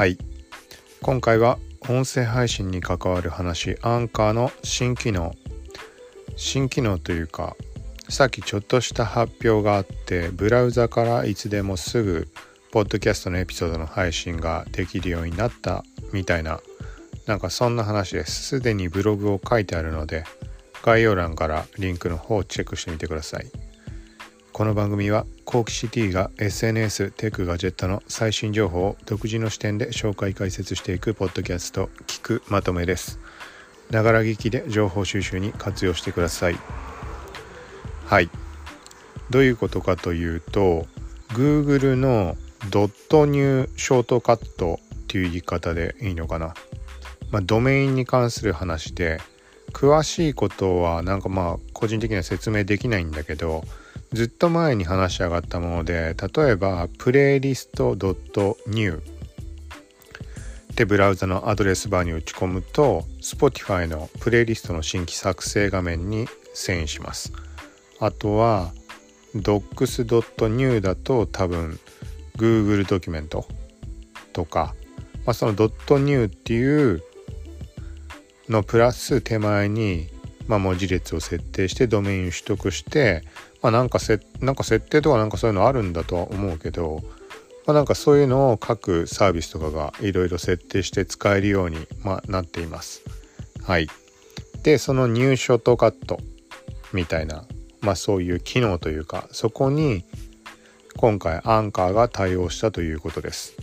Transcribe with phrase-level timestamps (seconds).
[0.00, 0.16] はい。
[1.02, 1.58] 今回は
[1.90, 5.34] 音声配信に関わる話アンカーの新機能。
[6.36, 7.54] 新機能というか
[8.08, 12.28] さっきちょっとした発表があってブラウザからいつでもすぐ
[12.72, 16.60] ポッドキャストのエピソードの配信ができるようになったみたいな
[17.26, 18.42] なんかそんな話です。
[18.42, 20.24] すでにブログを書いてあるので
[20.82, 23.69] 概要欄からリンクの方をチェックしてみてください。
[24.60, 33.20] この番組はコーキシティが SNS テクガジェットの最新情報を独自の視点で紹介解説していくポッドキャスト聞くまとめです。
[33.88, 36.58] ながら聞きで情報収集に活用してください。
[38.04, 38.28] はい。
[39.30, 40.86] どういうことかというと
[41.30, 42.36] Google の
[42.68, 46.52] ドットニューショートカットっていう言い方でいいのかな、
[47.30, 49.22] まあ、ドメインに関する話で
[49.72, 53.64] 詳しいことはなんかまあ個人的には説明できないんだけど
[54.12, 57.96] ずっと前に話し上がったもので例えばプレイリスト
[58.66, 59.02] .new
[60.72, 67.32] ってブラウザのアドレスバーに打ち込むと Spotify のプレイリストの新規作成画面に遷移します。
[68.00, 68.72] あとは
[69.34, 71.78] docs.new だと多分
[72.36, 73.46] Google ドキュメント
[74.32, 74.74] とか、
[75.26, 77.02] まあ、その .new っていう
[78.48, 80.08] のプラス手前に、
[80.46, 83.22] まあ、文字列を設定してドメインを取得して
[83.62, 87.02] まあなんかせなんか設定とかなんかそういうのあるんだとは思うけど、
[87.66, 93.02] まあ、なんかそういうのを各サービスとかがいろいろ設定して使えるように、まあ、なっています。
[93.62, 93.88] はい。
[94.62, 96.20] で、そのニューショットカット
[96.92, 97.44] みたいな、
[97.80, 100.04] まあそういう機能というか、そこに
[100.96, 103.54] 今回アンカーが対応したということです。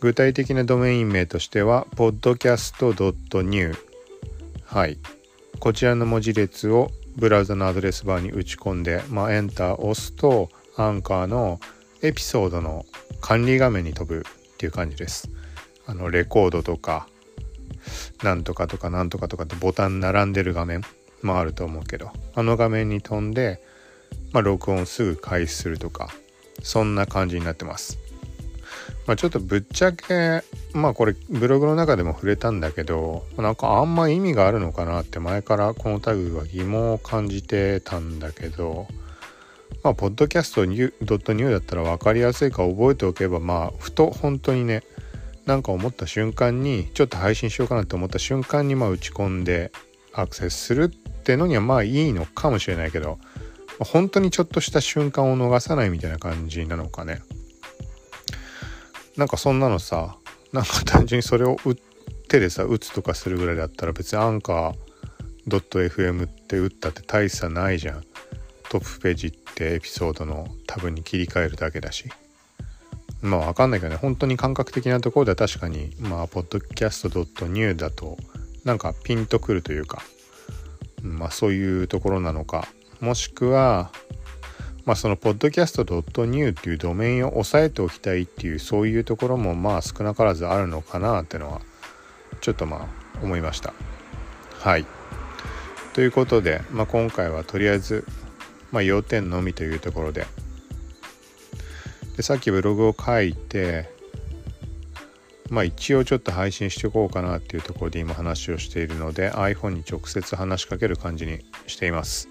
[0.00, 3.74] 具体的なドメイン名としては podcast.new
[4.64, 4.98] はい。
[5.58, 11.58] こちらの文字列をブラウザのアドレスバーに打ち込んで、まあ、エンターを押すとアンカーの
[12.00, 12.86] エピソードの
[13.20, 15.28] 管理画面に飛ぶっていう感じです。
[15.84, 17.08] あのレコードとか
[18.22, 20.82] なんとかとかなんとかとかってボタン並んでる画面
[21.22, 23.60] もあると思うけどあの画面に飛んで、
[24.32, 26.10] まあ、録音すぐ開始するとか
[26.62, 27.98] そんな感じになってます。
[29.08, 30.42] まあ、ちょっとぶっちゃけ
[30.74, 38.86] まあこれブログの中でも触れたんだけどなんかあんま意味があるのかなって前からこのタグは疑問を感じてたんだけど
[39.82, 44.82] まあポッドキャストドットニューだったら分かりやすいか覚えておけばまあふと本当にね
[45.46, 49.72] なんか思った瞬間にちょっと配信しようかなって思った瞬間にまあ打ち込んで
[50.12, 53.18] アクセスするってのにはまあいいのかもしれないけど
[53.78, 57.22] 本当にちょっとした瞬間を逃さないみたいな感じなのかね。
[59.18, 60.16] なんかそんなのさ
[60.52, 61.56] なんか単純にそれを
[62.28, 64.74] 手でさ打つとかするぐらいだったら別にアンカー
[65.48, 68.04] .fm って打ったって大差ないじゃん。
[68.70, 72.04] トップページってエピソードのタブに切り替えるだけだし。
[73.22, 73.96] まあわかんないけどね。
[73.96, 78.18] 本当に感覚的なところでは確かにまあポッドキャスト .new だと
[78.64, 80.02] なんかピンとくるというか
[81.02, 82.68] まあそういうところなのか。
[83.00, 83.90] もしくは
[84.88, 91.60] まあ、その podcast.new っていうドメインを押さえておきたいっていうそういうところもまあ少なからずあるのかなってのは
[92.40, 93.74] ちょっとまあ思いました。
[94.60, 94.86] はい。
[95.92, 98.06] ということで、まあ、今回はとりあえず、
[98.72, 100.26] まあ、要点のみというところで
[102.16, 103.90] でさっきブログを書いて
[105.50, 112.30] まあ一応ちょっと配信していこうかなっていうところで今話をしているので iPhone に直接話しかける感じにしています。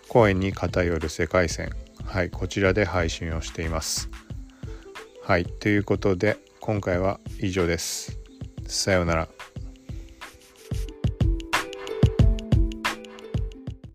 [0.09, 1.69] 公演に偏る世界線。
[2.03, 4.09] はい、こちらで配信をしています。
[5.23, 8.17] はい、ということで、今回は以上です。
[8.67, 9.27] さようなら。